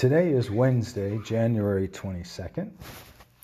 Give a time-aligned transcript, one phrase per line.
[0.00, 2.70] Today is Wednesday, January 22nd,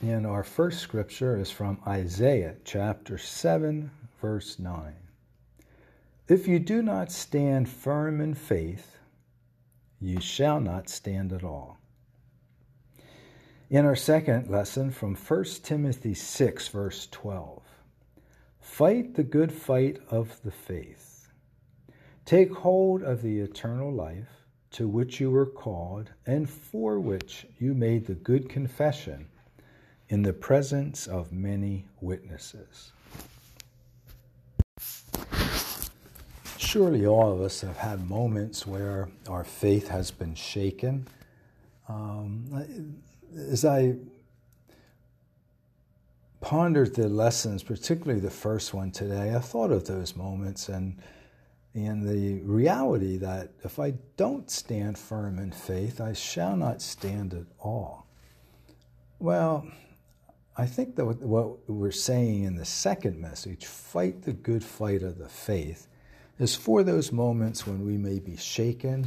[0.00, 3.90] and our first scripture is from Isaiah chapter 7,
[4.22, 4.94] verse 9.
[6.28, 8.96] If you do not stand firm in faith,
[10.00, 11.76] you shall not stand at all.
[13.68, 17.62] In our second lesson from 1 Timothy 6, verse 12,
[18.62, 21.28] fight the good fight of the faith.
[22.24, 24.35] Take hold of the eternal life
[24.76, 29.26] to which you were called and for which you made the good confession
[30.10, 32.92] in the presence of many witnesses.
[36.58, 41.06] Surely all of us have had moments where our faith has been shaken.
[41.88, 43.00] Um,
[43.34, 43.94] as I
[46.42, 50.98] pondered the lessons, particularly the first one today, I thought of those moments and
[51.76, 57.34] and the reality that if I don't stand firm in faith, I shall not stand
[57.34, 58.06] at all.
[59.18, 59.68] Well,
[60.56, 65.18] I think that what we're saying in the second message, fight the good fight of
[65.18, 65.86] the faith,
[66.38, 69.06] is for those moments when we may be shaken,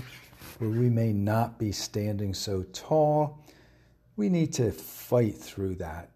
[0.60, 3.44] where we may not be standing so tall.
[4.16, 6.12] We need to fight through that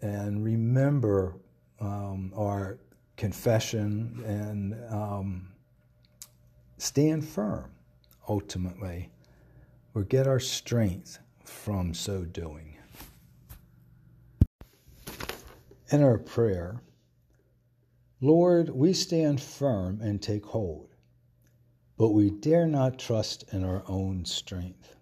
[0.00, 1.36] and remember
[1.80, 2.78] um, our
[3.18, 5.48] confession and um,
[6.78, 7.70] stand firm
[8.28, 9.10] ultimately
[9.94, 12.76] or get our strength from so doing.
[15.90, 16.80] In our prayer,
[18.20, 20.94] Lord, we stand firm and take hold,
[21.96, 24.96] but we dare not trust in our own strength.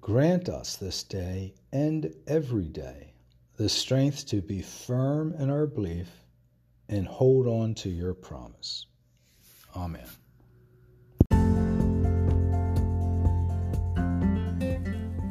[0.00, 3.12] Grant us this day and every day
[3.56, 6.08] the strength to be firm in our belief
[6.88, 8.86] and hold on to your promise.
[9.76, 10.08] Amen.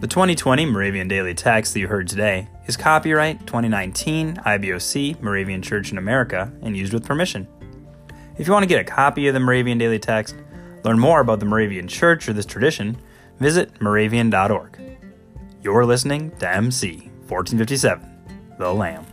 [0.02, 5.92] The 2020 Moravian Daily Text that you heard today is copyright 2019 IBOC Moravian Church
[5.92, 7.48] in America and used with permission.
[8.36, 10.36] If you want to get a copy of the Moravian Daily Text,
[10.84, 12.98] learn more about the Moravian Church or this tradition,
[13.38, 14.80] visit moravian.org.
[15.62, 19.06] You're listening to MC 1457, The Lamb.